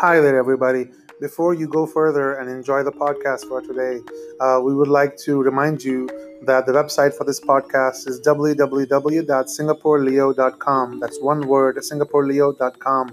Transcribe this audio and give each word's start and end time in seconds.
Hi 0.00 0.20
there, 0.20 0.38
everybody. 0.38 0.90
Before 1.20 1.54
you 1.54 1.66
go 1.66 1.84
further 1.84 2.34
and 2.34 2.48
enjoy 2.48 2.84
the 2.84 2.92
podcast 2.92 3.48
for 3.48 3.60
today, 3.60 3.98
uh, 4.38 4.60
we 4.62 4.72
would 4.72 4.86
like 4.86 5.16
to 5.24 5.42
remind 5.42 5.82
you 5.82 6.06
that 6.42 6.66
the 6.66 6.72
website 6.72 7.14
for 7.14 7.24
this 7.24 7.40
podcast 7.40 8.06
is 8.06 8.20
www.singaporeleo.com. 8.20 11.00
That's 11.00 11.20
one 11.20 11.48
word, 11.48 11.78
singaporeleo.com. 11.78 13.10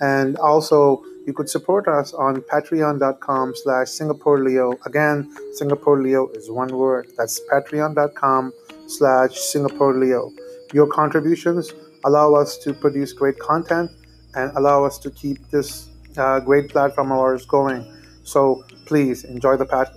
And 0.00 0.36
also, 0.38 1.04
you 1.28 1.32
could 1.32 1.48
support 1.48 1.86
us 1.86 2.12
on 2.12 2.42
patreon.com 2.42 3.54
slash 3.54 3.86
singaporeleo. 3.86 4.84
Again, 4.84 5.32
Singaporeleo 5.60 6.36
is 6.36 6.50
one 6.50 6.76
word. 6.76 7.06
That's 7.16 7.40
patreon.com 7.52 8.52
slash 8.88 9.30
singaporeleo. 9.30 10.32
Your 10.74 10.88
contributions 10.88 11.72
allow 12.04 12.34
us 12.34 12.58
to 12.64 12.74
produce 12.74 13.12
great 13.12 13.38
content 13.38 13.92
and 14.34 14.50
allow 14.56 14.84
us 14.84 14.98
to 14.98 15.12
keep 15.12 15.38
this 15.50 15.90
uh, 16.18 16.40
great 16.40 16.70
platform 16.70 17.12
of 17.12 17.18
ours 17.18 17.46
going. 17.46 17.84
So 18.22 18.64
please 18.86 19.24
enjoy 19.24 19.56
the 19.56 19.66
pat- 19.66 19.96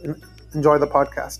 enjoy 0.53 0.77
the 0.77 0.87
podcast. 0.87 1.39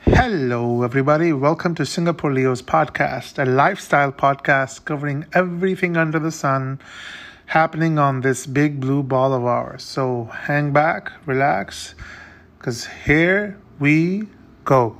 Hello, 0.00 0.82
everybody. 0.82 1.32
Welcome 1.32 1.74
to 1.76 1.86
Singapore 1.86 2.32
Leo's 2.32 2.60
podcast, 2.60 3.42
a 3.42 3.44
lifestyle 3.44 4.12
podcast 4.12 4.84
covering 4.84 5.24
everything 5.32 5.96
under 5.96 6.18
the 6.18 6.32
sun 6.32 6.80
happening 7.46 7.98
on 7.98 8.20
this 8.20 8.46
big 8.46 8.78
blue 8.80 9.02
ball 9.02 9.32
of 9.32 9.44
ours. 9.44 9.82
So 9.82 10.24
hang 10.24 10.72
back, 10.72 11.12
relax, 11.24 11.94
because 12.58 12.86
here 13.06 13.56
we 13.78 14.28
go. 14.64 14.96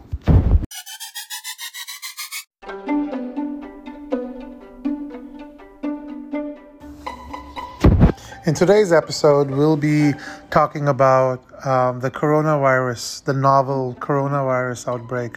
In 8.49 8.54
today's 8.54 8.95
episode, 8.95 9.51
we'll 9.51 9.77
be 9.77 10.15
talking 10.49 10.88
about 10.88 11.45
um, 11.66 12.01
the 12.01 12.10
coronavirus, 12.10 13.24
the 13.24 13.35
novel 13.35 13.95
coronavirus 14.01 14.88
outbreak, 14.88 15.37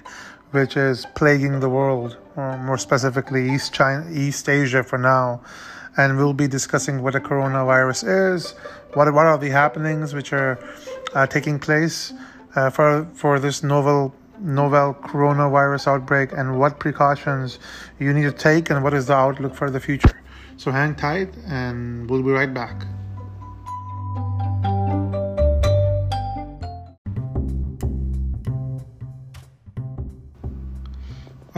which 0.51 0.77
is 0.77 1.05
plaguing 1.13 1.59
the 1.59 1.67
world, 1.67 2.15
or 2.37 2.57
more 2.59 2.77
specifically 2.77 3.53
East 3.53 3.73
China, 3.73 4.09
East 4.13 4.47
Asia 4.47 4.81
for 4.81 4.97
now. 4.97 5.41
And 5.97 6.17
we'll 6.17 6.31
be 6.31 6.47
discussing 6.47 7.01
what 7.01 7.13
a 7.13 7.19
coronavirus 7.19 8.33
is, 8.33 8.51
what 8.93 9.13
what 9.13 9.25
are 9.25 9.37
the 9.37 9.49
happenings 9.49 10.13
which 10.13 10.31
are 10.31 10.57
uh, 11.13 11.27
taking 11.27 11.59
place 11.59 12.13
uh, 12.55 12.69
for 12.69 13.05
for 13.13 13.41
this 13.41 13.61
novel 13.61 14.15
novel 14.39 14.93
coronavirus 14.93 15.87
outbreak, 15.87 16.31
and 16.31 16.57
what 16.57 16.79
precautions 16.79 17.59
you 17.99 18.13
need 18.13 18.23
to 18.23 18.31
take, 18.31 18.69
and 18.69 18.81
what 18.85 18.93
is 18.93 19.07
the 19.07 19.15
outlook 19.15 19.53
for 19.53 19.69
the 19.69 19.81
future. 19.81 20.17
So 20.55 20.71
hang 20.71 20.95
tight, 20.95 21.35
and 21.47 22.09
we'll 22.09 22.23
be 22.23 22.31
right 22.31 22.53
back. 22.53 22.85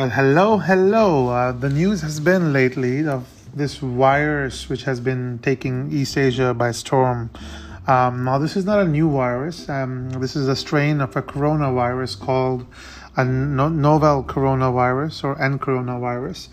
Well, 0.03 0.09
hello, 0.09 0.57
hello. 0.57 1.29
Uh, 1.29 1.53
the 1.53 1.69
news 1.69 2.01
has 2.01 2.19
been 2.19 2.51
lately 2.51 3.07
of 3.07 3.25
this 3.55 3.77
virus 3.77 4.67
which 4.67 4.83
has 4.83 4.99
been 4.99 5.39
taking 5.41 5.93
East 5.93 6.17
Asia 6.17 6.53
by 6.53 6.71
storm. 6.71 7.29
Um, 7.87 8.25
now, 8.25 8.37
this 8.37 8.57
is 8.57 8.65
not 8.65 8.81
a 8.81 8.85
new 8.85 9.09
virus. 9.09 9.69
Um, 9.69 10.09
this 10.19 10.35
is 10.35 10.49
a 10.49 10.57
strain 10.57 10.99
of 10.99 11.15
a 11.15 11.21
coronavirus 11.21 12.19
called 12.19 12.65
a 13.15 13.23
no- 13.23 13.69
novel 13.69 14.25
coronavirus 14.25 15.23
or 15.23 15.41
N 15.41 15.57
coronavirus, 15.57 16.49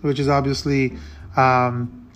which 0.00 0.18
is 0.18 0.26
obviously 0.26 0.96
um, 1.36 2.08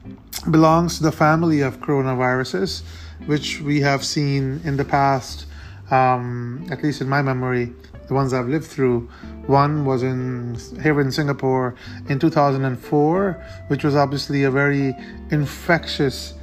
belongs 0.51 0.97
to 0.97 1.03
the 1.03 1.13
family 1.13 1.61
of 1.61 1.81
coronaviruses, 1.81 2.81
which 3.27 3.61
we 3.61 3.83
have 3.83 4.03
seen 4.03 4.63
in 4.65 4.79
the 4.79 4.87
past, 4.87 5.45
um, 5.91 6.67
at 6.71 6.83
least 6.83 7.03
in 7.03 7.11
my 7.11 7.21
memory, 7.21 7.75
the 8.09 8.15
ones 8.15 8.33
I've 8.33 8.49
lived 8.49 8.67
through. 8.67 9.09
One 9.47 9.85
was 9.85 10.03
in 10.03 10.59
here 10.83 11.01
in 11.01 11.13
Singapore 11.13 11.75
in 12.09 12.19
2004, 12.19 13.45
which 13.69 13.85
was 13.85 13.95
obviously 13.95 14.45
a 14.45 14.51
very 14.51 14.95
infectious 15.31 16.35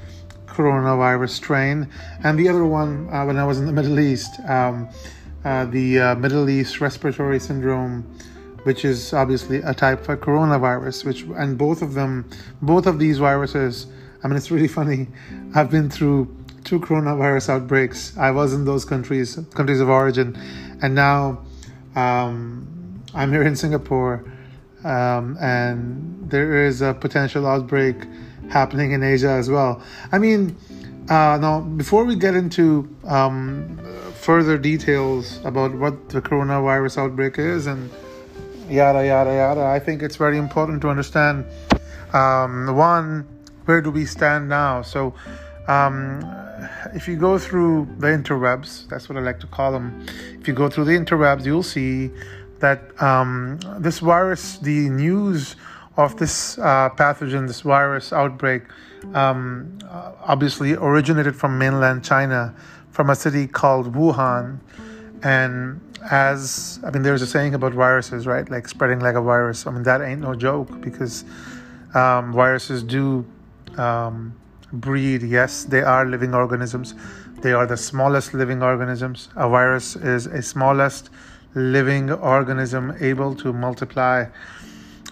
coronavirus 0.48 1.32
strain, 1.32 1.90
and 2.24 2.40
the 2.40 2.48
other 2.48 2.66
one 2.66 3.10
uh, 3.12 3.26
when 3.26 3.38
I 3.38 3.44
was 3.44 3.60
in 3.60 3.66
the 3.66 3.74
Middle 3.74 4.00
East, 4.00 4.40
um, 4.48 4.88
uh, 5.44 5.66
the 5.66 6.00
uh, 6.00 6.16
Middle 6.16 6.50
East 6.50 6.80
respiratory 6.80 7.40
syndrome, 7.40 8.04
which 8.64 8.86
is 8.86 9.14
obviously 9.14 9.58
a 9.58 9.74
type 9.74 10.08
of 10.08 10.20
coronavirus. 10.22 11.04
Which 11.06 11.24
and 11.36 11.58
both 11.58 11.82
of 11.82 11.94
them, 11.94 12.30
both 12.62 12.86
of 12.88 13.00
these 13.00 13.18
viruses. 13.18 13.88
I 14.24 14.28
mean, 14.28 14.38
it's 14.38 14.50
really 14.50 14.68
funny. 14.68 15.08
I've 15.54 15.70
been 15.70 15.90
through 15.90 16.36
two 16.64 16.80
coronavirus 16.80 17.50
outbreaks. 17.50 18.18
I 18.18 18.32
was 18.32 18.54
in 18.54 18.66
those 18.66 18.86
countries, 18.86 19.38
countries 19.54 19.80
of 19.80 19.90
origin, 19.90 20.36
and 20.82 20.96
now 20.96 21.44
um, 21.96 23.04
I'm 23.14 23.32
here 23.32 23.44
in 23.44 23.56
Singapore, 23.56 24.24
um, 24.84 25.38
and 25.40 26.30
there 26.30 26.66
is 26.66 26.82
a 26.82 26.94
potential 26.94 27.48
outbreak 27.48 27.96
happening 28.50 28.92
in 28.92 29.04
Asia 29.04 29.30
as 29.30 29.50
well. 29.50 29.82
I 30.12 30.20
mean, 30.20 30.56
uh, 31.10 31.38
now 31.42 31.62
before 31.62 32.04
we 32.04 32.16
get 32.16 32.36
into 32.36 32.88
um, 33.06 33.80
further 34.14 34.58
details 34.58 35.40
about 35.46 35.74
what 35.74 36.10
the 36.10 36.22
coronavirus 36.22 36.98
outbreak 36.98 37.40
is 37.40 37.68
and 37.68 37.90
yada 38.70 39.06
yada 39.06 39.34
yada, 39.34 39.64
I 39.64 39.80
think 39.80 40.02
it's 40.04 40.16
very 40.16 40.38
important 40.38 40.82
to 40.82 40.90
understand 40.90 41.46
um, 42.14 42.76
one, 42.76 43.28
where 43.66 43.82
do 43.82 43.92
we 43.92 44.06
stand 44.06 44.50
now? 44.50 44.82
So. 44.82 45.14
Um, 45.68 46.45
if 46.94 47.08
you 47.08 47.16
go 47.16 47.38
through 47.38 47.88
the 47.98 48.08
interwebs, 48.08 48.88
that's 48.88 49.10
what 49.10 49.18
I 49.18 49.22
like 49.22 49.40
to 49.42 49.48
call 49.48 49.72
them. 49.72 50.06
If 50.40 50.48
you 50.48 50.54
go 50.54 50.70
through 50.70 50.86
the 50.86 50.94
interwebs, 50.94 51.46
you'll 51.46 51.64
see 51.64 52.12
that 52.60 53.02
um, 53.02 53.60
this 53.80 54.00
virus, 54.00 54.58
the 54.58 54.90
news 54.90 55.56
of 55.98 56.18
this 56.18 56.58
uh, 56.58 56.90
pathogen, 56.90 57.48
this 57.48 57.62
virus 57.62 58.12
outbreak, 58.12 58.64
um, 59.14 59.78
obviously 60.24 60.74
originated 60.74 61.36
from 61.36 61.58
mainland 61.58 62.04
China, 62.04 62.54
from 62.92 63.10
a 63.10 63.16
city 63.16 63.48
called 63.48 63.94
Wuhan. 63.94 64.60
And 65.24 65.82
as 66.10 66.80
I 66.84 66.92
mean, 66.92 67.04
there's 67.04 67.22
a 67.22 67.28
saying 67.28 67.54
about 67.54 67.74
viruses, 67.74 68.28
right? 68.28 68.50
Like 68.50 68.68
spreading 68.68 69.00
like 69.00 69.16
a 69.16 69.22
virus. 69.22 69.66
I 69.68 69.72
mean, 69.72 69.84
that 69.84 70.02
ain't 70.02 70.22
no 70.22 70.36
joke 70.36 70.82
because 70.82 71.26
um, 71.94 72.34
viruses 72.34 72.84
do 72.84 73.26
um, 73.78 74.36
breed, 74.80 75.24
yes, 75.24 75.64
they 75.64 75.82
are 75.82 76.06
living 76.06 76.34
organisms. 76.34 76.96
They 77.42 77.54
are 77.54 77.66
the 77.66 77.78
smallest 77.78 78.34
living 78.34 78.64
organisms. 78.64 79.30
A 79.36 79.48
virus 79.50 79.96
is 79.96 80.26
a 80.26 80.42
smallest 80.42 81.10
living 81.54 82.12
organism 82.12 82.96
able 83.00 83.36
to 83.36 83.54
multiply. 83.54 84.26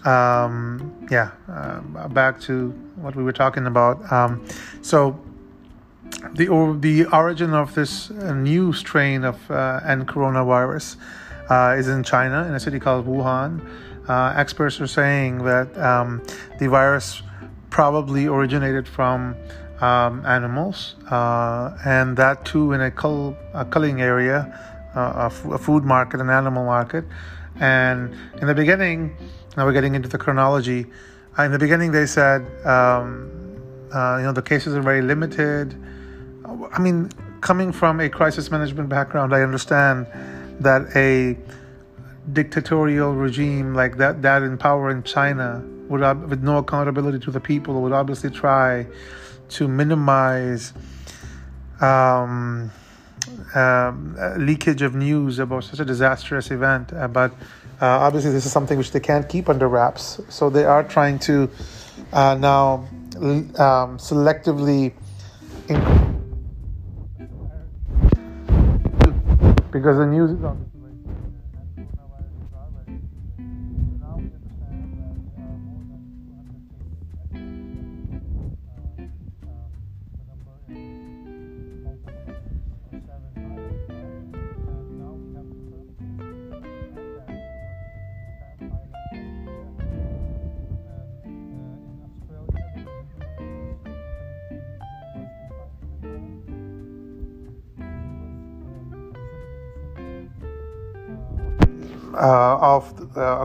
Um, 0.05 1.07
yeah, 1.09 1.31
uh, 1.49 2.07
back 2.09 2.41
to 2.41 2.71
what 2.95 3.15
we 3.15 3.23
were 3.23 3.31
talking 3.31 3.67
about. 3.67 4.11
Um, 4.11 4.45
so, 4.81 5.19
the 6.33 6.47
or, 6.49 6.75
the 6.75 7.05
origin 7.05 7.53
of 7.53 7.73
this 7.73 8.11
uh, 8.11 8.33
new 8.33 8.73
strain 8.73 9.23
of 9.23 9.49
uh, 9.49 9.79
N 9.85 10.05
coronavirus 10.05 10.97
uh, 11.49 11.75
is 11.77 11.87
in 11.87 12.03
China, 12.03 12.45
in 12.47 12.53
a 12.53 12.59
city 12.59 12.79
called 12.79 13.05
Wuhan. 13.07 13.61
Uh, 14.07 14.33
experts 14.35 14.81
are 14.81 14.87
saying 14.87 15.43
that 15.45 15.77
um, 15.77 16.21
the 16.59 16.67
virus 16.67 17.21
probably 17.73 18.27
originated 18.27 18.87
from 18.87 19.35
um, 19.81 20.23
animals, 20.27 20.95
uh, 21.09 21.75
and 21.83 22.15
that 22.15 22.45
too 22.45 22.71
in 22.71 22.81
a, 22.81 22.91
cull, 22.91 23.35
a 23.55 23.65
culling 23.65 23.99
area, 23.99 24.39
uh, 24.95 24.99
a, 24.99 25.25
f- 25.25 25.45
a 25.45 25.57
food 25.57 25.83
market, 25.83 26.21
an 26.21 26.29
animal 26.29 26.63
market. 26.65 27.03
And 27.59 28.13
in 28.39 28.45
the 28.45 28.53
beginning, 28.53 29.17
now 29.57 29.65
we're 29.65 29.73
getting 29.73 29.95
into 29.95 30.07
the 30.07 30.19
chronology. 30.19 30.85
Uh, 31.37 31.43
in 31.43 31.51
the 31.51 31.57
beginning, 31.57 31.91
they 31.91 32.05
said, 32.05 32.41
um, 32.63 33.31
uh, 33.91 34.17
you 34.17 34.23
know, 34.25 34.33
the 34.33 34.43
cases 34.43 34.75
are 34.75 34.81
very 34.83 35.01
limited. 35.01 35.75
I 36.71 36.79
mean, 36.79 37.09
coming 37.41 37.71
from 37.71 37.99
a 37.99 38.07
crisis 38.07 38.51
management 38.51 38.87
background, 38.87 39.33
I 39.33 39.41
understand 39.41 40.05
that 40.59 40.95
a 40.95 41.35
dictatorial 42.31 43.15
regime 43.15 43.73
like 43.73 43.97
that 43.97 44.21
that 44.21 44.43
in 44.43 44.57
power 44.57 44.91
in 44.91 45.01
China 45.03 45.61
would 45.89 46.01
with 46.29 46.43
no 46.43 46.57
accountability 46.57 47.19
to 47.19 47.31
the 47.31 47.39
people 47.39 47.81
would 47.81 47.91
obviously 47.91 48.29
try 48.29 48.85
to 49.49 49.67
minimize 49.67 50.73
um, 51.81 52.71
um, 53.55 54.17
leakage 54.37 54.81
of 54.81 54.95
news 54.95 55.39
about 55.39 55.63
such 55.63 55.79
a 55.79 55.85
disastrous 55.85 56.51
event. 56.51 56.93
Uh, 56.93 57.07
but 57.07 57.31
uh, 57.81 57.85
obviously, 57.85 58.31
this 58.31 58.45
is 58.45 58.51
something 58.51 58.77
which 58.77 58.91
they 58.91 58.99
can't 58.99 59.27
keep 59.27 59.49
under 59.49 59.67
wraps. 59.67 60.21
So 60.29 60.49
they 60.49 60.65
are 60.65 60.83
trying 60.83 61.19
to 61.19 61.49
uh, 62.11 62.35
now 62.35 62.87
um, 63.15 63.97
selectively. 63.97 64.93
because 69.73 69.97
the 69.97 70.05
news 70.05 70.29
is 70.29 70.43
on 70.43 70.72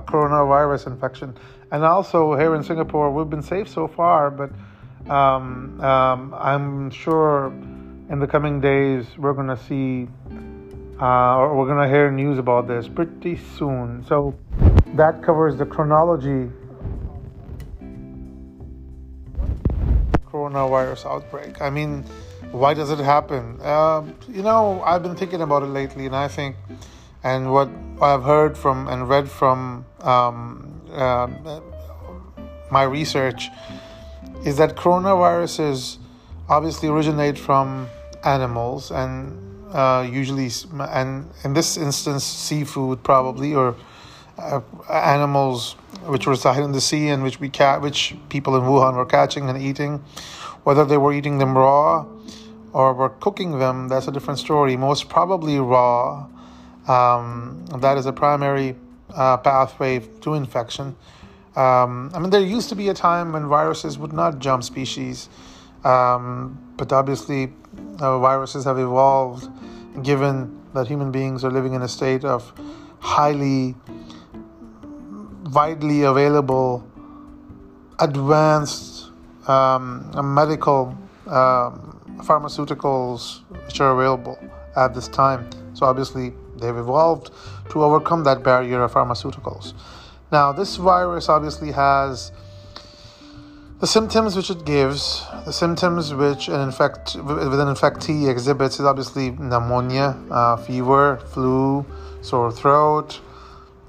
coronavirus 0.09 0.87
infection. 0.89 1.37
And 1.71 1.85
also 1.85 2.35
here 2.35 2.55
in 2.55 2.63
Singapore, 2.65 3.13
we've 3.13 3.31
been 3.31 3.43
safe 3.43 3.69
so 3.69 3.87
far, 3.87 4.31
but 4.31 4.51
um, 5.11 5.81
um, 5.81 6.35
I'm 6.35 6.91
sure 6.91 7.53
in 8.11 8.19
the 8.19 8.27
coming 8.27 8.61
days 8.61 9.07
we're 9.19 9.35
going 9.35 9.49
to 9.49 9.63
see 9.69 10.09
uh, 11.01 11.37
or 11.37 11.57
we're 11.57 11.67
going 11.67 11.87
to 11.87 11.95
hear 11.95 12.11
news 12.11 12.39
about 12.39 12.67
this 12.67 12.89
pretty 12.89 13.37
soon. 13.57 14.05
So 14.09 14.35
that 14.95 15.23
covers 15.23 15.57
the 15.57 15.67
chronology 15.67 16.51
coronavirus 20.27 21.07
outbreak. 21.07 21.61
I 21.61 21.71
mean, 21.71 22.03
why 22.51 22.75
does 22.75 22.91
it 22.91 22.99
happen? 22.99 23.59
Uh, 23.63 24.03
you 24.29 24.43
know, 24.43 24.83
I've 24.83 25.03
been 25.03 25.17
thinking 25.17 25.43
about 25.43 25.63
it 25.63 25.67
lately, 25.67 26.07
and 26.07 26.17
I 26.17 26.29
think, 26.29 26.57
and 27.23 27.53
what 27.53 27.69
I've 28.01 28.23
heard 28.23 28.57
from 28.57 28.89
and 28.89 29.09
read 29.09 29.29
from 29.29 29.85
um, 30.01 30.83
uh, 30.93 31.29
my 32.71 32.83
research 32.83 33.49
is 34.45 34.57
that 34.59 34.77
coronaviruses 34.77 35.99
obviously 36.49 36.89
originate 36.89 37.39
from 37.39 37.89
animals 38.25 38.91
and 38.91 39.49
uh, 39.73 40.09
usually, 40.11 40.49
and 40.81 41.31
in 41.45 41.53
this 41.53 41.77
instance, 41.77 42.25
seafood 42.25 43.03
probably, 43.03 43.55
or 43.55 43.77
uh, 44.39 44.61
animals 44.91 45.75
which 46.07 46.27
reside 46.27 46.63
in 46.63 46.73
the 46.73 46.81
sea 46.81 47.09
and 47.09 47.23
which 47.23 47.39
we 47.41 47.51
ca- 47.51 47.79
which 47.79 48.17
people 48.29 48.57
in 48.57 48.63
Wuhan 48.63 48.95
were 48.95 49.05
catching 49.05 49.51
and 49.51 49.61
eating. 49.61 50.03
Whether 50.65 50.85
they 50.85 50.97
were 50.97 51.13
eating 51.13 51.39
them 51.39 51.57
raw 51.57 52.07
or 52.73 52.95
were 52.95 53.11
cooking 53.11 53.59
them, 53.59 53.89
that's 53.89 54.09
a 54.09 54.13
different 54.13 54.39
story. 54.39 54.77
Most 54.77 55.09
probably 55.09 55.59
raw. 55.59 56.29
Um, 56.89 57.67
that 57.79 57.99
is 57.99 58.07
a 58.07 58.13
primary 58.13 58.75
uh, 59.15 59.37
pathway 59.37 60.01
to 60.23 60.35
infection. 60.35 60.97
Um, 61.57 62.11
I 62.15 62.19
mean, 62.19 62.31
there 62.31 62.41
used 62.41 62.69
to 62.71 62.77
be 62.77 62.89
a 62.89 62.95
time 62.95 63.33
when 63.33 63.49
viruses 63.49 63.99
would 63.99 64.13
not 64.13 64.39
jump 64.39 64.63
species, 64.63 65.29
um, 65.85 66.59
but 66.77 66.93
obviously, 66.93 67.53
uh, 68.01 68.19
viruses 68.21 68.65
have 68.65 68.79
evolved 68.79 69.49
given 70.03 70.57
that 70.75 70.87
human 70.87 71.11
beings 71.11 71.45
are 71.45 71.51
living 71.51 71.75
in 71.75 71.83
a 71.83 71.89
state 71.89 72.25
of 72.25 72.53
highly, 73.01 73.75
widely 75.53 76.03
available, 76.03 76.87
advanced 77.99 79.11
um, 79.49 80.11
medical 80.35 80.97
um, 81.27 82.01
pharmaceuticals 82.19 83.41
which 83.67 83.81
are 83.81 83.93
available 83.93 84.39
at 84.77 84.95
this 84.95 85.09
time. 85.09 85.49
So, 85.75 85.87
obviously, 85.87 86.33
they've 86.61 86.77
evolved 86.77 87.31
to 87.71 87.83
overcome 87.83 88.25
that 88.25 88.43
barrier 88.43 88.83
of 88.83 88.93
pharmaceuticals. 88.93 89.75
Now, 90.31 90.53
this 90.53 90.77
virus 90.77 91.29
obviously 91.29 91.73
has 91.73 92.33
the 93.81 93.87
symptoms 93.87 94.35
which 94.35 94.51
it 94.51 94.65
gives, 94.65 95.25
the 95.45 95.53
symptoms 95.53 96.13
which 96.13 96.49
an 96.49 96.61
infect 96.61 97.15
with 97.15 97.61
an 97.61 97.69
infectee 97.69 98.29
exhibits 98.29 98.81
is 98.81 98.85
obviously 98.85 99.31
pneumonia, 99.31 100.17
uh, 100.31 100.57
fever, 100.57 101.19
flu, 101.33 101.87
sore 102.21 102.51
throat, 102.51 103.21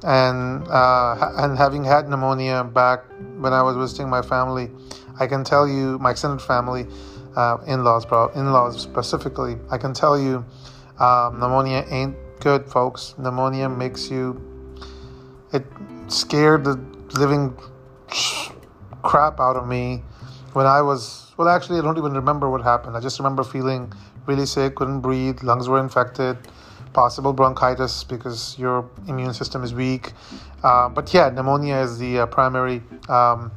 and 0.03 0.67
uh, 0.67 1.33
and 1.37 1.57
having 1.57 1.83
had 1.83 2.07
pneumonia 2.07 2.63
back 2.63 3.03
when 3.39 3.51
I 3.51 3.63
was 3.63 3.75
visiting 3.75 4.09
my 4.09 4.21
family, 4.21 4.69
I 5.19 5.25
can 5.25 5.43
tell 5.43 5.67
you 5.67 5.97
my 5.99 6.11
extended 6.11 6.41
family, 6.41 6.85
uh, 7.35 7.57
in-laws, 7.65 8.05
in-laws 8.35 8.79
specifically, 8.79 9.57
I 9.71 9.77
can 9.77 9.93
tell 9.93 10.19
you, 10.19 10.45
um, 10.99 11.39
pneumonia 11.39 11.83
ain't 11.89 12.15
good, 12.39 12.69
folks. 12.69 13.15
Pneumonia 13.17 13.69
makes 13.69 14.09
you 14.09 14.41
it 15.51 15.65
scared 16.07 16.63
the 16.63 16.75
living 17.19 17.57
crap 19.03 19.39
out 19.39 19.55
of 19.55 19.67
me 19.67 20.03
when 20.53 20.65
I 20.65 20.81
was, 20.81 21.31
well, 21.37 21.47
actually, 21.47 21.79
I 21.79 21.81
don't 21.81 21.97
even 21.97 22.13
remember 22.13 22.49
what 22.49 22.61
happened. 22.61 22.95
I 22.97 22.99
just 22.99 23.19
remember 23.19 23.43
feeling 23.43 23.91
really 24.25 24.45
sick, 24.45 24.75
couldn't 24.75 25.01
breathe, 25.01 25.43
lungs 25.43 25.67
were 25.67 25.79
infected, 25.79 26.37
possible 26.93 27.33
bronchitis 27.33 28.03
because 28.03 28.57
your 28.57 28.89
immune 29.07 29.33
system 29.33 29.63
is 29.63 29.73
weak. 29.73 30.13
Uh, 30.63 30.89
but 30.89 31.13
yeah, 31.13 31.29
pneumonia 31.29 31.77
is 31.77 31.97
the 31.97 32.19
uh, 32.19 32.25
primary. 32.25 32.81
Um, 33.07 33.51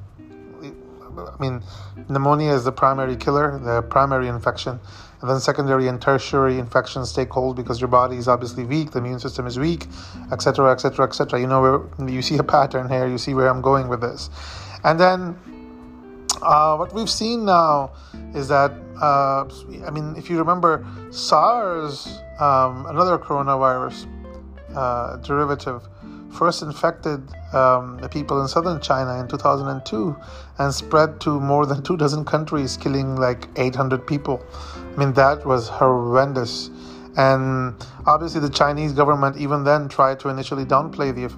I 0.63 1.37
mean, 1.41 1.63
pneumonia 2.09 2.53
is 2.53 2.65
the 2.65 2.73
primary 2.73 3.17
killer, 3.17 3.59
the 3.59 3.83
primary 3.83 4.29
infection. 4.29 4.81
And 5.23 5.31
then 5.31 5.39
secondary 5.39 5.87
and 5.87 6.03
tertiary 6.03 6.59
infections 6.59 7.13
take 7.13 7.31
hold 7.31 7.57
because 7.57 7.81
your 7.81 7.89
body 7.89 8.17
is 8.17 8.27
obviously 8.27 8.65
weak, 8.65 8.91
the 8.91 8.99
immune 8.99 9.21
system 9.21 9.47
is 9.47 9.57
weak, 9.57 9.87
etc., 10.33 10.73
etc., 10.73 11.07
etc. 11.07 11.41
You 11.41 11.47
know, 11.47 11.63
where 11.63 12.09
you 12.09 12.23
see 12.23 12.37
a 12.39 12.43
pattern 12.43 12.89
here, 12.89 13.07
you 13.07 13.19
see 13.19 13.33
where 13.33 13.49
I'm 13.49 13.63
going 13.63 13.87
with 13.87 14.01
this. 14.01 14.31
And 14.83 14.99
then 14.99 15.39
uh, 16.43 16.75
what 16.77 16.93
we've 16.93 17.09
seen 17.09 17.45
now 17.45 17.93
is 18.35 18.49
that, 18.49 18.73
uh, 19.01 19.45
I 19.87 19.91
mean, 19.93 20.17
if 20.17 20.29
you 20.29 20.39
remember, 20.39 20.85
SARS, 21.13 22.19
um, 22.41 22.87
another 22.87 23.17
coronavirus 23.17 24.09
uh, 24.75 25.19
derivative, 25.19 25.89
first 26.33 26.63
infected 26.63 27.21
um, 27.55 27.99
the 28.01 28.09
people 28.09 28.41
in 28.41 28.49
southern 28.49 28.81
China 28.81 29.21
in 29.21 29.29
2002 29.29 30.17
and 30.59 30.75
spread 30.75 31.21
to 31.21 31.41
more 31.41 31.67
than 31.67 31.83
two 31.83 31.97
dozen 31.97 32.25
countries, 32.25 32.77
killing 32.77 33.17
like 33.17 33.49
800 33.57 34.07
people. 34.07 34.45
I 34.75 34.97
mean, 34.97 35.13
that 35.15 35.45
was 35.47 35.69
horrendous. 35.69 36.71
And 37.17 37.75
obviously, 38.07 38.41
the 38.41 38.49
Chinese 38.49 38.93
government 38.93 39.37
even 39.37 39.65
then 39.65 39.89
tried 39.89 40.19
to 40.21 40.31
initially 40.31 40.65
downplay 40.65 41.15
the 41.15 41.29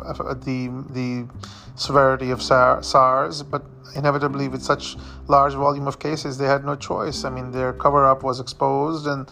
the 0.44 0.68
the 0.92 1.28
severity 1.74 2.30
of 2.30 2.40
SARS, 2.40 3.42
but 3.42 3.64
inevitably, 3.96 4.46
with 4.46 4.62
such 4.62 4.96
large 5.26 5.54
volume 5.54 5.88
of 5.88 5.98
cases, 5.98 6.38
they 6.38 6.46
had 6.46 6.64
no 6.64 6.76
choice. 6.76 7.24
I 7.24 7.30
mean, 7.30 7.50
their 7.50 7.72
cover 7.72 8.06
up 8.06 8.22
was 8.22 8.38
exposed, 8.38 9.06
and 9.08 9.28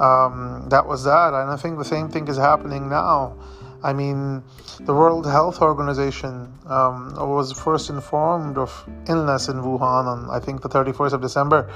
um, 0.00 0.66
that 0.68 0.86
was 0.86 1.04
that. 1.04 1.32
And 1.32 1.50
I 1.50 1.56
think 1.56 1.78
the 1.78 1.84
same 1.84 2.08
thing 2.10 2.28
is 2.28 2.36
happening 2.36 2.90
now. 2.90 3.34
I 3.82 3.92
mean, 3.92 4.42
the 4.80 4.92
World 4.92 5.26
Health 5.26 5.60
Organization 5.60 6.52
um, 6.66 7.14
was 7.14 7.52
first 7.52 7.90
informed 7.90 8.58
of 8.58 8.72
illness 9.08 9.48
in 9.48 9.56
Wuhan 9.56 10.06
on, 10.06 10.30
I 10.30 10.40
think, 10.40 10.62
the 10.62 10.68
31st 10.68 11.12
of 11.12 11.20
December, 11.20 11.70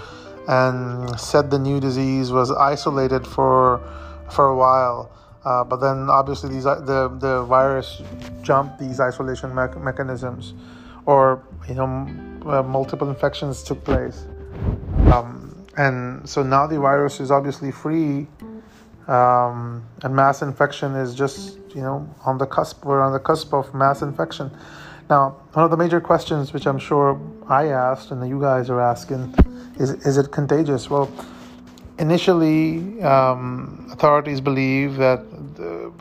and 0.48 1.18
said 1.18 1.50
the 1.50 1.58
new 1.58 1.78
disease 1.78 2.32
was 2.32 2.50
isolated 2.50 3.26
for 3.26 3.80
for 4.30 4.48
a 4.48 4.56
while. 4.56 5.10
Uh, 5.44 5.64
but 5.64 5.76
then 5.76 6.08
obviously 6.08 6.50
these 6.50 6.66
uh, 6.66 6.76
the 6.80 7.08
the 7.18 7.42
virus 7.44 8.02
jumped 8.42 8.78
these 8.78 9.00
isolation 9.00 9.54
me- 9.54 9.80
mechanisms, 9.80 10.54
or 11.06 11.42
you 11.68 11.74
know 11.74 12.06
uh, 12.46 12.62
multiple 12.62 13.08
infections 13.08 13.62
took 13.62 13.82
place, 13.84 14.24
um, 15.12 15.66
and 15.76 16.28
so 16.28 16.42
now 16.42 16.66
the 16.66 16.78
virus 16.78 17.18
is 17.18 17.30
obviously 17.30 17.72
free, 17.72 18.28
um, 19.08 19.84
and 20.02 20.14
mass 20.14 20.42
infection 20.42 20.94
is 20.94 21.14
just 21.14 21.58
you 21.74 21.82
know 21.82 22.08
on 22.24 22.38
the 22.38 22.46
cusp. 22.46 22.84
We're 22.84 23.00
on 23.00 23.12
the 23.12 23.20
cusp 23.20 23.52
of 23.52 23.72
mass 23.74 24.02
infection. 24.02 24.50
Now, 25.10 25.36
one 25.52 25.64
of 25.64 25.70
the 25.70 25.76
major 25.76 26.00
questions 26.00 26.52
which 26.52 26.66
I'm 26.66 26.78
sure 26.78 27.20
I 27.48 27.66
asked 27.66 28.10
and 28.10 28.26
you 28.28 28.40
guys 28.40 28.70
are 28.70 28.80
asking 28.80 29.34
is: 29.78 29.90
Is 30.06 30.18
it 30.18 30.30
contagious? 30.30 30.88
Well 30.88 31.10
initially, 31.98 33.00
um, 33.02 33.88
authorities 33.92 34.40
believe 34.40 34.96
that 34.96 35.20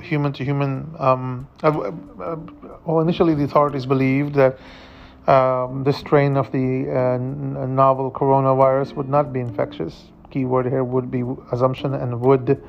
human 0.01 0.33
to 0.33 0.43
human. 0.43 0.93
Um, 0.99 1.47
uh, 1.63 1.67
uh, 1.69 2.37
well, 2.85 2.99
initially, 2.99 3.35
the 3.35 3.43
authorities 3.43 3.85
believed 3.85 4.35
that 4.35 4.57
um, 5.27 5.83
the 5.83 5.93
strain 5.93 6.35
of 6.35 6.51
the 6.51 6.89
uh, 6.89 7.17
novel 7.67 8.11
coronavirus 8.11 8.93
would 8.95 9.09
not 9.09 9.31
be 9.31 9.39
infectious. 9.39 10.05
Keyword 10.31 10.65
here 10.65 10.83
would 10.83 11.11
be 11.11 11.23
assumption 11.51 11.93
and 11.93 12.19
would. 12.21 12.61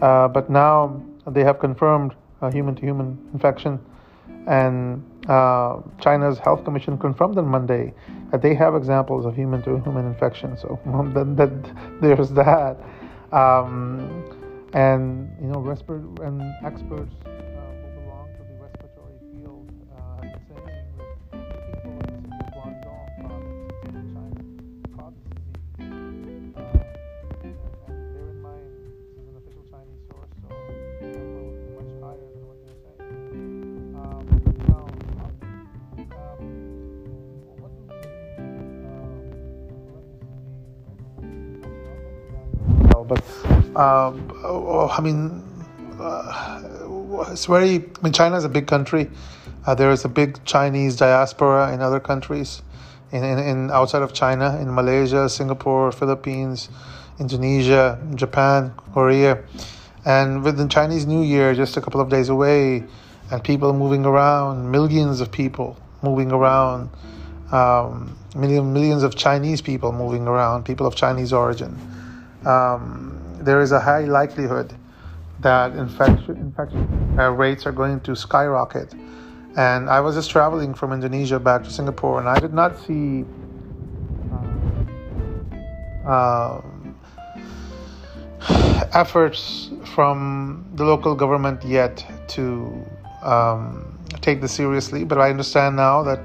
Uh, 0.00 0.28
but 0.28 0.48
now 0.50 1.00
they 1.26 1.44
have 1.44 1.58
confirmed 1.58 2.14
human 2.52 2.74
to 2.74 2.82
human 2.82 3.18
infection. 3.32 3.78
And 4.46 5.04
uh, 5.28 5.80
China's 6.00 6.38
health 6.38 6.64
commission 6.64 6.96
confirmed 6.96 7.36
on 7.36 7.46
Monday 7.46 7.92
that 8.30 8.40
they 8.40 8.54
have 8.54 8.74
examples 8.74 9.26
of 9.26 9.34
human 9.36 9.62
to 9.62 9.78
human 9.80 10.06
infection. 10.06 10.56
So 10.56 10.78
that, 11.14 11.36
that, 11.36 12.00
there's 12.00 12.30
that. 12.30 12.78
Um, 13.32 14.24
and 14.72 15.30
you 15.40 15.48
know, 15.48 15.58
respir- 15.58 16.18
and 16.26 16.40
experts 16.64 17.12
um, 43.80 44.30
oh, 44.44 44.88
I 44.90 45.00
mean, 45.00 45.42
uh, 45.98 47.26
it's 47.32 47.46
very. 47.46 47.76
I 47.76 48.02
mean, 48.02 48.12
China 48.12 48.36
is 48.36 48.44
a 48.44 48.48
big 48.48 48.66
country. 48.66 49.10
Uh, 49.66 49.74
there 49.74 49.90
is 49.90 50.04
a 50.04 50.08
big 50.08 50.44
Chinese 50.44 50.96
diaspora 50.96 51.72
in 51.72 51.80
other 51.80 52.00
countries, 52.00 52.60
in, 53.12 53.24
in, 53.24 53.38
in 53.38 53.70
outside 53.70 54.02
of 54.02 54.12
China, 54.12 54.58
in 54.60 54.74
Malaysia, 54.74 55.28
Singapore, 55.28 55.92
Philippines, 55.92 56.68
Indonesia, 57.18 57.98
Japan, 58.14 58.72
Korea, 58.92 59.42
and 60.04 60.42
with 60.44 60.58
the 60.58 60.68
Chinese 60.68 61.06
New 61.06 61.22
Year 61.22 61.54
just 61.54 61.76
a 61.76 61.80
couple 61.80 62.00
of 62.02 62.10
days 62.10 62.28
away, 62.28 62.84
and 63.30 63.42
people 63.42 63.72
moving 63.72 64.04
around, 64.04 64.70
millions 64.70 65.22
of 65.22 65.32
people 65.32 65.76
moving 66.02 66.32
around, 66.32 66.90
um, 67.50 68.16
million, 68.36 68.72
millions 68.74 69.02
of 69.02 69.16
Chinese 69.16 69.62
people 69.62 69.92
moving 69.92 70.26
around, 70.26 70.64
people 70.64 70.86
of 70.86 70.94
Chinese 70.94 71.32
origin. 71.32 71.78
Um, 72.44 73.19
there 73.40 73.60
is 73.60 73.72
a 73.72 73.80
high 73.80 74.04
likelihood 74.04 74.74
that 75.40 75.72
infection, 75.72 76.36
infection 76.36 77.16
uh, 77.18 77.30
rates 77.30 77.66
are 77.66 77.72
going 77.72 78.00
to 78.00 78.14
skyrocket. 78.14 78.94
And 79.56 79.90
I 79.90 80.00
was 80.00 80.14
just 80.14 80.30
traveling 80.30 80.74
from 80.74 80.92
Indonesia 80.92 81.38
back 81.38 81.64
to 81.64 81.70
Singapore, 81.70 82.20
and 82.20 82.28
I 82.28 82.38
did 82.38 82.54
not 82.54 82.78
see 82.78 83.24
uh, 86.06 86.60
efforts 88.92 89.70
from 89.94 90.66
the 90.74 90.84
local 90.84 91.14
government 91.14 91.64
yet 91.64 92.04
to 92.28 92.86
um, 93.22 93.98
take 94.20 94.40
this 94.40 94.52
seriously. 94.52 95.04
But 95.04 95.18
I 95.18 95.30
understand 95.30 95.76
now 95.76 96.02
that 96.02 96.20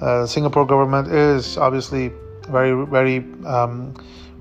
uh, 0.00 0.26
Singapore 0.26 0.66
government 0.66 1.08
is 1.08 1.56
obviously 1.56 2.12
very, 2.48 2.84
very 2.86 3.18
um, 3.46 3.94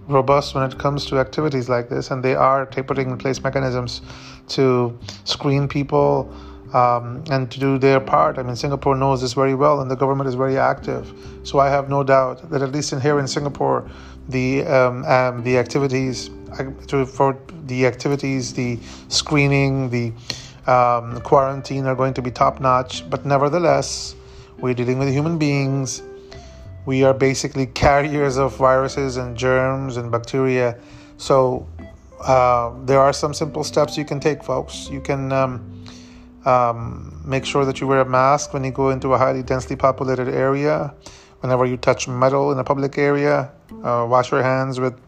robust 0.08 0.56
when 0.56 0.64
it 0.64 0.78
comes 0.78 1.06
to 1.06 1.20
activities 1.20 1.70
like 1.70 1.90
this, 1.90 2.12
and 2.12 2.24
they 2.24 2.36
are 2.36 2.66
putting 2.66 3.10
in 3.10 3.18
place 3.18 3.42
mechanisms 3.42 4.02
to 4.50 4.98
screen 5.24 5.68
people 5.68 6.34
um, 6.74 7.24
and 7.30 7.50
to 7.52 7.60
do 7.60 7.78
their 7.78 8.00
part. 8.00 8.38
I 8.38 8.44
mean, 8.44 8.56
Singapore 8.56 8.96
knows 8.96 9.22
this 9.22 9.34
very 9.34 9.56
well, 9.56 9.82
and 9.82 9.90
the 9.90 9.96
government 9.96 10.28
is 10.28 10.36
very 10.36 10.58
active. 10.58 11.12
So 11.44 11.60
I 11.60 11.70
have 11.70 11.90
no 11.90 12.04
doubt 12.04 12.50
that 12.50 12.62
at 12.62 12.72
least 12.72 12.94
in 12.94 13.00
here 13.00 13.20
in 13.20 13.28
Singapore, 13.28 13.90
the 14.30 14.66
um, 14.66 15.06
um, 15.06 15.44
the 15.44 15.58
activities 15.58 16.30
uh, 16.60 17.06
for 17.06 17.38
the 17.68 17.86
activities, 17.86 18.54
the 18.54 18.80
screening, 19.08 19.90
the 19.90 20.14
um, 20.70 21.20
quarantine 21.22 21.86
are 21.86 21.96
going 21.96 22.14
to 22.14 22.22
be 22.22 22.32
top 22.32 22.60
notch. 22.60 23.08
But 23.10 23.26
nevertheless, 23.26 24.16
we're 24.60 24.74
dealing 24.74 24.98
with 24.98 25.10
human 25.10 25.38
beings 25.38 26.02
we 26.86 27.04
are 27.04 27.14
basically 27.14 27.66
carriers 27.68 28.38
of 28.38 28.56
viruses 28.58 29.18
and 29.18 29.38
germs 29.38 29.98
and 29.98 30.12
bacteria. 30.12 30.78
So 31.18 31.68
uh, 32.22 32.74
there 32.86 33.00
are 33.00 33.14
some 33.14 33.34
simple 33.34 33.64
steps 33.64 33.98
you 33.98 34.06
can 34.06 34.20
take, 34.20 34.44
folks. 34.44 34.90
You 34.90 35.00
can 35.00 35.32
um, 35.32 35.86
um, 36.46 37.22
make 37.26 37.46
sure 37.46 37.66
that 37.66 37.80
you 37.80 37.88
wear 37.88 38.02
a 38.02 38.10
mask 38.10 38.54
when 38.54 38.64
you 38.64 38.72
go 38.72 38.90
into 38.90 39.14
a 39.14 39.18
highly 39.18 39.44
densely 39.44 39.76
populated 39.76 40.28
area. 40.28 40.94
Whenever 41.40 41.66
you 41.66 41.78
touch 41.78 42.08
metal 42.08 42.52
in 42.52 42.60
a 42.60 42.64
public 42.64 42.98
area, 42.98 43.52
uh, 43.84 44.06
wash 44.10 44.32
your 44.32 44.44
hands 44.44 44.80
with 44.80 45.00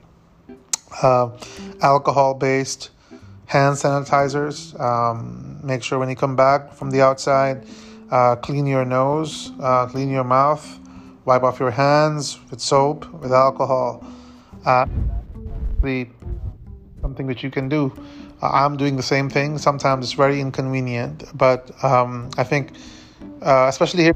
uh, 1.01 1.29
alcohol-based 1.82 2.89
hand 3.48 3.75
sanitizers. 3.75 4.77
Um, 4.79 5.60
make 5.63 5.84
sure 5.84 6.00
when 6.00 6.10
you 6.10 6.15
come 6.15 6.36
back 6.36 6.74
from 6.74 6.91
the 6.91 7.01
outside, 7.01 7.65
uh, 8.12 8.36
clean 8.36 8.65
your 8.65 8.86
nose, 8.86 9.51
uh, 9.62 9.88
clean 9.88 10.10
your 10.10 10.24
mouth 10.24 10.79
wipe 11.25 11.44
off 11.44 11.60
your 11.60 11.72
hands 11.72 12.39
with 12.50 12.62
soap, 12.62 13.12
with 13.22 13.34
alcohol. 13.34 14.05
Uh, 14.65 14.86
the 15.82 16.08
something 17.01 17.27
that 17.27 17.44
you 17.44 17.51
can 17.51 17.70
do. 17.70 17.94
Uh, 18.41 18.50
I'm 18.50 18.77
doing 18.77 18.96
the 18.96 19.03
same 19.03 19.29
thing. 19.29 19.58
Sometimes 19.58 20.05
it's 20.05 20.13
very 20.13 20.41
inconvenient, 20.41 21.24
but 21.36 21.72
um, 21.84 22.29
I 22.38 22.44
think, 22.44 22.72
uh, 23.41 23.67
especially 23.70 24.03
here. 24.03 24.13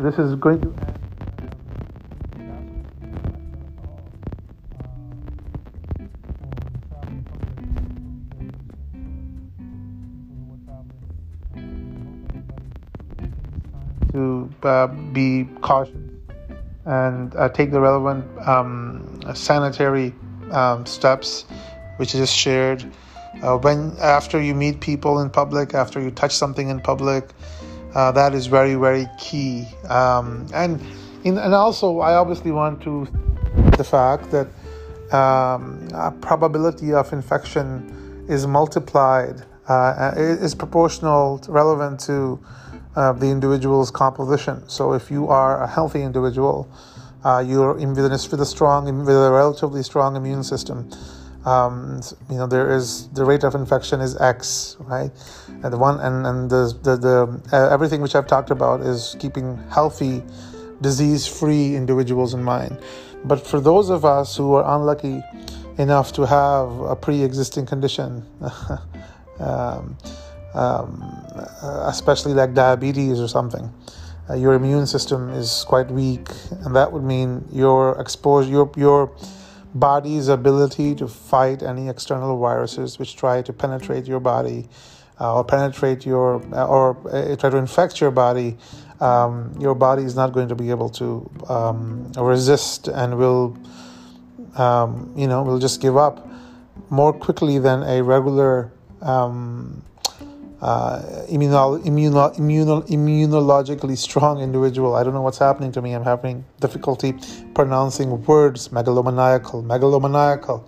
This 0.00 0.18
is 0.18 0.34
going 0.36 0.60
to 0.62 0.68
end. 0.68 0.96
To 14.12 14.50
uh, 14.64 14.86
be 15.12 15.46
cautious 15.60 15.94
and 16.86 17.34
uh, 17.36 17.48
take 17.50 17.70
the 17.70 17.80
relevant 17.80 18.24
um, 18.46 19.20
sanitary 19.34 20.14
um, 20.50 20.86
steps, 20.86 21.44
which 21.98 22.14
is 22.14 22.32
shared. 22.32 22.84
Uh, 23.42 23.56
when 23.58 23.94
after 24.00 24.40
you 24.40 24.54
meet 24.54 24.80
people 24.80 25.20
in 25.20 25.30
public, 25.30 25.74
after 25.74 26.00
you 26.00 26.10
touch 26.10 26.34
something 26.34 26.68
in 26.68 26.80
public, 26.80 27.30
uh, 27.94 28.12
that 28.12 28.34
is 28.34 28.46
very, 28.46 28.74
very 28.74 29.06
key. 29.18 29.66
Um, 29.88 30.46
and 30.54 30.80
in, 31.24 31.38
and 31.38 31.54
also, 31.54 32.00
I 32.00 32.14
obviously 32.14 32.50
want 32.50 32.82
to 32.82 33.06
the 33.76 33.84
fact 33.84 34.30
that 34.30 34.48
um, 35.12 35.88
probability 36.20 36.92
of 36.92 37.12
infection 37.12 38.26
is 38.28 38.46
multiplied, 38.46 39.42
uh, 39.68 40.12
is 40.16 40.54
proportional, 40.54 41.40
relevant 41.48 42.00
to 42.00 42.38
uh, 42.96 43.12
the 43.12 43.26
individual's 43.26 43.90
composition. 43.90 44.68
So 44.68 44.92
if 44.92 45.10
you 45.10 45.28
are 45.28 45.62
a 45.62 45.66
healthy 45.66 46.02
individual, 46.02 46.68
you're 47.44 47.78
with 48.30 48.40
a 48.40 48.46
strong, 48.46 49.04
with 49.04 49.16
a 49.16 49.30
relatively 49.30 49.82
strong 49.82 50.16
immune 50.16 50.44
system 50.44 50.90
um, 51.44 52.00
you 52.28 52.36
know 52.36 52.46
there 52.46 52.70
is 52.70 53.08
the 53.08 53.24
rate 53.24 53.44
of 53.44 53.54
infection 53.54 54.00
is 54.00 54.16
X, 54.20 54.76
right? 54.80 55.10
And 55.62 55.72
the 55.72 55.78
one 55.78 55.98
and 56.00 56.26
and 56.26 56.50
the 56.50 56.76
the, 56.82 56.96
the 56.96 57.40
uh, 57.52 57.72
everything 57.72 58.00
which 58.00 58.14
I've 58.14 58.26
talked 58.26 58.50
about 58.50 58.80
is 58.80 59.16
keeping 59.18 59.56
healthy, 59.70 60.22
disease-free 60.80 61.76
individuals 61.76 62.34
in 62.34 62.42
mind. 62.42 62.78
But 63.24 63.46
for 63.46 63.60
those 63.60 63.90
of 63.90 64.04
us 64.04 64.36
who 64.36 64.54
are 64.54 64.76
unlucky 64.76 65.22
enough 65.78 66.12
to 66.14 66.26
have 66.26 66.70
a 66.80 66.96
pre-existing 66.96 67.66
condition, 67.66 68.26
um, 69.40 69.96
um, 70.54 71.02
especially 71.86 72.34
like 72.34 72.54
diabetes 72.54 73.20
or 73.20 73.28
something, 73.28 73.72
uh, 74.28 74.34
your 74.34 74.54
immune 74.54 74.86
system 74.86 75.30
is 75.30 75.64
quite 75.66 75.90
weak, 75.90 76.28
and 76.64 76.76
that 76.76 76.92
would 76.92 77.02
mean 77.02 77.46
your 77.50 77.98
exposure, 77.98 78.50
your 78.50 78.70
your 78.76 79.10
body's 79.74 80.28
ability 80.28 80.94
to 80.94 81.06
fight 81.06 81.62
any 81.62 81.88
external 81.88 82.38
viruses 82.38 82.98
which 82.98 83.16
try 83.16 83.42
to 83.42 83.52
penetrate 83.52 84.06
your 84.06 84.20
body 84.20 84.68
uh, 85.20 85.36
or 85.36 85.44
penetrate 85.44 86.04
your 86.06 86.42
uh, 86.54 86.66
or 86.66 86.96
uh, 87.08 87.36
try 87.36 87.50
to 87.50 87.56
infect 87.56 88.00
your 88.00 88.10
body 88.10 88.56
um, 89.00 89.54
your 89.58 89.74
body 89.74 90.02
is 90.02 90.14
not 90.14 90.32
going 90.32 90.48
to 90.48 90.54
be 90.54 90.70
able 90.70 90.88
to 90.88 91.30
um, 91.48 92.10
resist 92.16 92.88
and 92.88 93.16
will 93.16 93.56
um, 94.56 95.12
you 95.16 95.26
know 95.26 95.42
will 95.42 95.58
just 95.58 95.80
give 95.80 95.96
up 95.96 96.26
more 96.90 97.12
quickly 97.12 97.58
than 97.58 97.82
a 97.84 98.02
regular 98.02 98.72
um, 99.02 99.82
uh, 100.60 101.00
immuno, 101.28 101.82
immuno, 101.84 102.36
immuno, 102.36 102.82
immunologically 102.88 103.96
strong 103.96 104.40
individual. 104.40 104.94
I 104.94 105.02
don't 105.02 105.14
know 105.14 105.22
what's 105.22 105.38
happening 105.38 105.72
to 105.72 105.82
me. 105.82 105.94
I'm 105.94 106.04
having 106.04 106.44
difficulty 106.60 107.14
pronouncing 107.54 108.24
words. 108.24 108.68
Megalomaniacal, 108.68 109.64
megalomaniacal. 109.64 110.62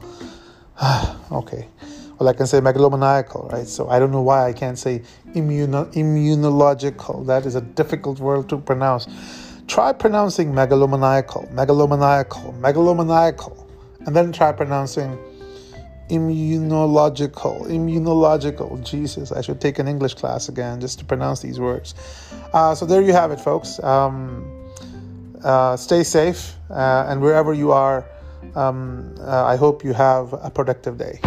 okay. 1.33 1.69
Well, 2.19 2.29
I 2.29 2.33
can 2.33 2.47
say 2.47 2.61
megalomaniacal, 2.61 3.53
right? 3.53 3.67
So 3.67 3.89
I 3.89 3.99
don't 3.99 4.13
know 4.13 4.23
why 4.23 4.49
I 4.49 4.53
can't 4.53 4.79
say 4.79 5.03
immuno, 5.35 5.93
immunological. 5.93 7.27
That 7.27 7.47
is 7.47 7.55
a 7.55 7.61
difficult 7.61 8.19
word 8.21 8.49
to 8.49 8.59
pronounce. 8.59 9.09
Try 9.67 9.93
pronouncing 9.93 10.53
megalomaniacal, 10.53 11.53
megalomaniacal, 11.53 12.59
megalomaniacal, 12.61 13.67
and 14.07 14.17
then 14.17 14.33
try 14.33 14.53
pronouncing 14.53 15.19
immunological, 16.09 17.67
immunological. 17.67 18.83
Jesus, 18.85 19.33
I 19.33 19.41
should 19.41 19.61
take 19.61 19.79
an 19.79 19.89
English 19.89 20.15
class 20.15 20.49
again 20.49 20.81
just 20.81 20.99
to 20.99 21.05
pronounce 21.05 21.41
these 21.41 21.59
words. 21.59 21.95
Uh, 22.53 22.75
so 22.75 22.87
there 22.87 23.03
you 23.03 23.13
have 23.13 23.31
it, 23.31 23.41
folks. 23.41 23.83
Um, 23.83 24.71
uh, 25.43 25.77
stay 25.77 26.05
safe, 26.05 26.55
uh, 26.71 27.07
and 27.09 27.21
wherever 27.21 27.53
you 27.53 27.73
are, 27.73 28.05
um, 28.55 29.15
uh, 29.21 29.45
I 29.45 29.57
hope 29.57 29.85
you 29.85 29.93
have 29.93 30.33
a 30.33 30.51
productive 30.51 30.99
day. 30.99 31.21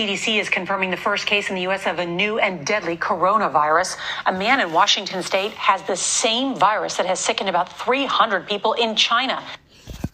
CDC 0.00 0.40
is 0.40 0.48
confirming 0.48 0.90
the 0.90 0.96
first 0.96 1.26
case 1.26 1.50
in 1.50 1.54
the 1.54 1.60
U.S. 1.62 1.86
of 1.86 1.98
a 1.98 2.06
new 2.06 2.38
and 2.38 2.64
deadly 2.64 2.96
coronavirus. 2.96 3.98
A 4.24 4.32
man 4.32 4.58
in 4.60 4.72
Washington 4.72 5.22
state 5.22 5.52
has 5.52 5.82
the 5.82 5.94
same 5.94 6.56
virus 6.56 6.96
that 6.96 7.04
has 7.04 7.20
sickened 7.20 7.50
about 7.50 7.70
300 7.78 8.48
people 8.48 8.72
in 8.72 8.96
China. 8.96 9.44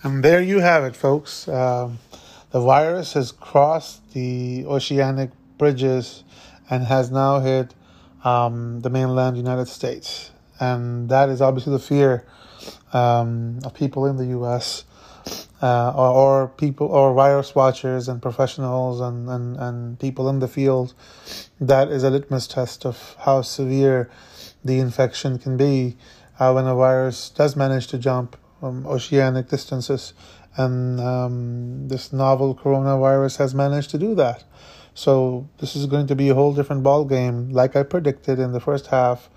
And 0.03 0.25
there 0.25 0.43
you 0.43 0.59
have 0.59 0.83
it, 0.83 0.97
folks. 0.97 1.47
Um, 1.47 2.01
the 2.51 2.59
virus 2.59 3.13
has 3.13 3.31
crossed 3.31 4.13
the 4.13 4.65
oceanic 4.67 5.31
bridges 5.57 6.25
and 6.69 6.83
has 6.83 7.13
now 7.13 7.39
hit 7.39 7.73
um, 8.25 8.81
the 8.81 8.91
mainland 8.91 9.37
United 9.37 9.69
States. 9.69 10.33
And 10.59 11.09
that 11.11 11.29
is 11.29 11.41
obviously 11.41 11.75
the 11.75 11.79
fear 11.79 12.27
um, 12.93 13.61
of 13.63 13.73
people 13.73 14.07
in 14.07 14.17
the 14.17 14.27
U.S 14.39 14.83
uh, 15.63 15.93
or, 15.97 16.09
or, 16.09 16.49
people 16.49 16.87
or 16.87 17.15
virus 17.15 17.55
watchers 17.55 18.09
and 18.09 18.21
professionals 18.21 19.01
and, 19.01 19.29
and, 19.29 19.57
and 19.57 19.99
people 19.99 20.29
in 20.29 20.39
the 20.39 20.49
field, 20.49 20.93
that 21.61 21.89
is 21.89 22.03
a 22.03 22.11
litmus 22.11 22.47
test 22.47 22.85
of 22.85 23.17
how 23.21 23.41
severe 23.41 24.11
the 24.65 24.79
infection 24.79 25.39
can 25.39 25.57
be 25.57 25.97
uh, 26.39 26.53
when 26.53 26.67
a 26.67 26.75
virus 26.75 27.31
does 27.31 27.57
manage 27.57 27.87
to 27.87 27.99
jump 27.99 28.37
um, 28.63 28.87
oceanic 28.87 29.49
distances. 29.49 30.13
And 30.57 31.01
um, 31.01 31.89
this 31.89 32.13
novel 32.13 32.55
coronavirus 32.55 33.39
has 33.39 33.55
managed 33.55 33.91
to 33.91 33.99
do 33.99 34.15
that. 34.15 34.45
So 34.95 35.49
this 35.59 35.77
is 35.77 35.87
going 35.87 36.07
to 36.07 36.15
be 36.15 36.31
a 36.31 36.35
whole 36.35 36.55
different 36.55 36.83
ball 36.83 37.05
game, 37.05 37.51
like 37.51 37.77
I 37.77 37.83
predicted 37.83 38.39
in 38.39 38.53
the 38.53 38.61
first 38.61 38.87
half, 38.87 39.29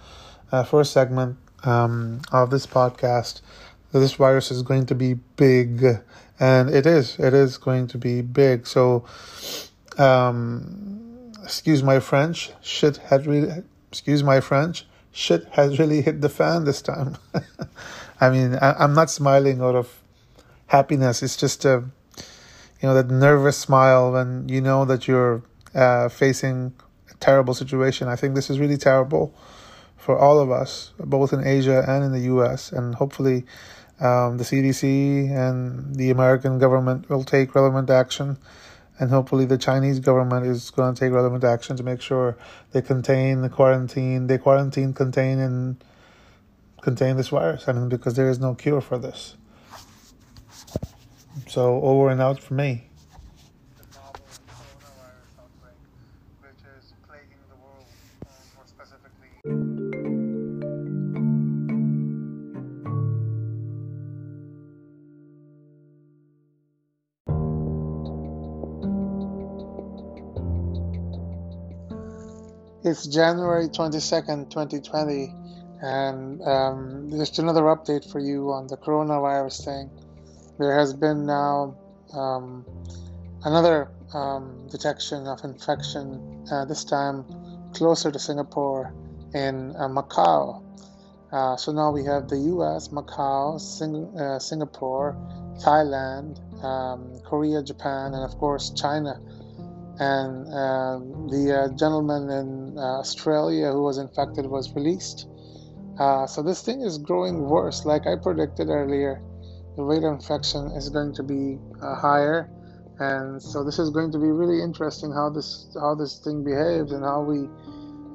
uh, 0.52 0.64
first 0.64 0.94
segment 0.94 1.38
um, 1.64 2.22
of 2.32 2.50
this 2.50 2.66
podcast 2.66 3.42
this 3.92 4.14
virus 4.14 4.52
is 4.52 4.62
going 4.62 4.86
to 4.88 4.96
be 4.96 5.16
big, 5.36 5.84
and 6.40 6.70
it 6.70 6.86
is. 6.86 7.18
It 7.18 7.34
is 7.34 7.58
going 7.58 7.88
to 7.88 7.98
be 7.98 8.22
big. 8.22 8.68
So, 8.68 9.06
um, 9.98 11.32
excuse 11.44 11.82
my 11.82 12.00
French. 12.00 12.52
Shit 12.62 12.98
had 12.98 13.26
really. 13.26 13.64
Excuse 13.90 14.22
my 14.22 14.40
French. 14.40 14.86
Shit 15.12 15.48
has 15.54 15.80
really 15.80 16.02
hit 16.02 16.22
the 16.22 16.30
fan 16.30 16.66
this 16.66 16.82
time. 16.82 17.18
I 18.22 18.30
mean, 18.30 18.56
I, 18.56 18.84
am 18.84 18.94
not 18.94 19.10
smiling 19.10 19.62
out 19.62 19.76
of 19.76 20.00
happiness. 20.68 21.24
It's 21.24 21.36
just 21.36 21.66
a, 21.66 21.84
you 22.82 22.84
know, 22.84 22.94
that 22.94 23.10
nervous 23.10 23.58
smile 23.58 24.12
when 24.12 24.48
you 24.48 24.62
know 24.62 24.86
that 24.86 25.08
you're 25.08 25.42
uh, 25.74 26.10
facing 26.10 26.74
a 27.10 27.16
terrible 27.16 27.56
situation. 27.56 28.08
I 28.08 28.16
think 28.16 28.36
this 28.36 28.52
is 28.52 28.60
really 28.60 28.78
terrible 28.78 29.34
for 29.98 30.18
all 30.18 30.40
of 30.40 30.52
us, 30.52 30.92
both 31.00 31.34
in 31.34 31.46
Asia 31.46 31.84
and 31.88 32.04
in 32.04 32.12
the 32.12 32.22
U.S. 32.32 32.72
And 32.72 32.96
hopefully, 32.96 33.46
um, 34.00 34.38
the 34.38 34.44
CDC 34.44 35.30
and 35.32 35.96
the 35.96 36.10
American 36.10 36.58
government 36.58 37.10
will 37.10 37.24
take 37.24 37.56
relevant 37.56 37.90
action, 37.90 38.38
and 39.00 39.10
hopefully 39.10 39.46
the 39.46 39.58
Chinese 39.58 40.00
government 40.00 40.46
is 40.46 40.70
going 40.70 40.94
to 40.94 41.00
take 41.00 41.12
relevant 41.12 41.44
action 41.44 41.76
to 41.78 41.84
make 41.84 42.02
sure 42.02 42.38
they 42.72 42.82
contain 42.82 43.42
the 43.42 43.50
quarantine, 43.50 44.28
they 44.28 44.38
quarantine, 44.38 44.94
contain, 44.94 45.40
and 45.40 45.84
contain 46.82 47.18
this 47.18 47.30
virus. 47.30 47.68
I 47.68 47.74
mean, 47.74 47.90
because 47.90 48.16
there 48.16 48.30
is 48.30 48.40
no 48.40 48.56
cure 48.56 48.82
for 48.82 48.98
this. 48.98 49.36
So 51.48 51.82
over 51.82 52.10
and 52.10 52.22
out 52.22 52.42
for 52.42 52.54
me. 52.54 52.89
It's 72.90 73.06
January 73.06 73.68
22nd, 73.68 74.50
2020, 74.50 75.32
and 75.84 76.42
um, 76.42 77.08
just 77.12 77.38
another 77.38 77.62
update 77.66 78.12
for 78.12 78.18
you 78.18 78.52
on 78.52 78.66
the 78.66 78.78
coronavirus 78.78 79.64
thing. 79.64 79.92
There 80.58 80.74
has 80.76 80.96
been 80.96 81.24
now 81.24 81.78
um, 82.16 82.66
another 83.46 83.92
um, 84.12 84.68
detection 84.72 85.28
of 85.28 85.44
infection, 85.44 86.48
uh, 86.52 86.66
this 86.66 86.84
time 86.84 87.26
closer 87.76 88.12
to 88.12 88.18
Singapore 88.18 88.92
in 89.36 89.76
uh, 89.76 89.88
Macau. 89.88 90.64
Uh, 91.32 91.58
so 91.58 91.72
now 91.72 91.92
we 91.92 92.04
have 92.06 92.28
the 92.28 92.40
US, 92.58 92.88
Macau, 92.88 93.62
Sing- 93.62 94.18
uh, 94.18 94.40
Singapore, 94.40 95.16
Thailand, 95.64 96.42
um, 96.64 97.20
Korea, 97.24 97.62
Japan, 97.62 98.16
and 98.16 98.24
of 98.24 98.36
course 98.40 98.72
China 98.72 99.22
and 100.00 100.48
um, 100.54 101.28
the 101.28 101.52
uh, 101.52 101.76
gentleman 101.76 102.30
in 102.30 102.78
uh, 102.78 103.00
Australia 103.00 103.72
who 103.72 103.84
was 103.84 103.98
infected 103.98 104.46
was 104.46 104.74
released. 104.74 105.28
Uh, 106.00 106.26
so 106.26 106.42
this 106.42 106.62
thing 106.62 106.82
is 106.82 106.98
growing 106.98 107.42
worse. 107.42 107.86
Like 107.86 108.08
I 108.08 108.16
predicted 108.16 108.70
earlier, 108.70 109.22
the 109.76 109.84
rate 109.84 110.04
of 110.04 110.14
infection 110.14 110.68
is 110.72 110.90
going 110.90 111.14
to 111.16 111.24
be 111.24 111.60
higher, 111.82 112.50
and 113.00 113.42
so 113.42 113.64
this 113.64 113.78
is 113.78 113.90
going 113.90 114.12
to 114.14 114.18
be 114.18 114.32
really 114.32 114.64
interesting 114.64 115.12
how 115.12 115.30
this 115.30 115.68
how 115.76 115.96
this 115.96 116.20
thing 116.20 116.44
behaves 116.44 116.94
and 116.94 117.04
how 117.04 117.22
we 117.22 117.50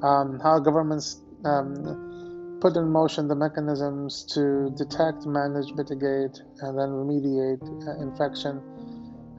um, 0.01 0.39
how 0.41 0.57
governments 0.57 1.21
um, 1.45 2.57
put 2.61 2.75
in 2.75 2.89
motion 2.89 3.27
the 3.27 3.35
mechanisms 3.35 4.25
to 4.33 4.73
detect, 4.75 5.27
manage, 5.27 5.71
mitigate, 5.73 6.41
and 6.61 6.77
then 6.77 6.89
remediate 6.89 7.61
uh, 7.87 8.01
infection 8.01 8.59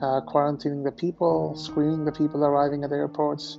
uh, 0.03 0.21
quarantining 0.23 0.85
the 0.85 0.93
people, 0.93 1.57
screening 1.57 2.05
the 2.05 2.13
people 2.13 2.45
arriving 2.45 2.85
at 2.85 2.93
airports, 2.93 3.59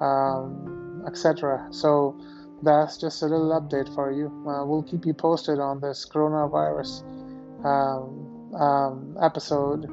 um, 0.00 1.04
etc. 1.06 1.68
So 1.70 2.18
that's 2.62 2.96
just 2.96 3.22
a 3.22 3.26
little 3.26 3.50
update 3.60 3.92
for 3.94 4.10
you. 4.10 4.26
Uh, 4.48 4.64
we'll 4.64 4.82
keep 4.82 5.06
you 5.06 5.14
posted 5.14 5.58
on 5.58 5.80
this 5.80 6.06
coronavirus 6.08 7.02
um, 7.64 8.54
um, 8.54 9.16
episode. 9.22 9.86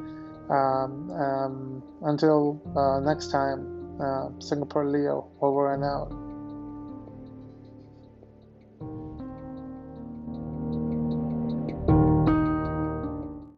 Um, 0.49 1.09
um, 1.11 1.83
until 2.01 2.61
uh, 2.75 2.99
next 2.99 3.31
time, 3.31 4.01
uh, 4.01 4.29
Singapore 4.39 4.85
Leo, 4.85 5.31
over 5.41 5.73
and 5.73 5.83
out. 5.83 6.22